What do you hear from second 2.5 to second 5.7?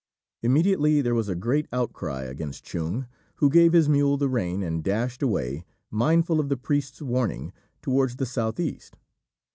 Chung, who gave his mule the rein and dashed away,